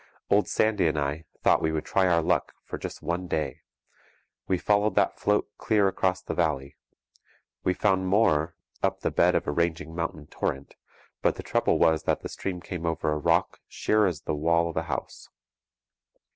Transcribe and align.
Old 0.31 0.47
Sandy 0.47 0.87
and 0.87 0.97
I 0.97 1.25
thought 1.43 1.61
we 1.61 1.71
would 1.71 1.85
try 1.85 2.07
our 2.07 2.23
luck 2.23 2.55
for 2.63 2.79
just 2.79 3.03
one 3.03 3.27
day. 3.27 3.61
We 4.47 4.57
followed 4.57 4.95
that 4.95 5.19
"float" 5.19 5.47
clear 5.59 5.87
across 5.87 6.23
the 6.23 6.33
valley. 6.33 6.75
We 7.63 7.75
found 7.75 8.07
more 8.07 8.55
up 8.81 9.01
the 9.01 9.11
bed 9.11 9.35
of 9.35 9.45
a 9.45 9.51
raging 9.51 9.93
mountain 9.95 10.25
torrent; 10.25 10.75
but 11.21 11.35
the 11.35 11.43
trouble 11.43 11.77
was 11.77 12.01
that 12.05 12.21
the 12.21 12.29
stream 12.29 12.61
came 12.61 12.87
over 12.87 13.11
a 13.11 13.19
rock 13.19 13.59
sheer 13.67 14.07
as 14.07 14.21
the 14.21 14.33
wall 14.33 14.67
of 14.67 14.75
a 14.75 14.83
house. 14.89 15.29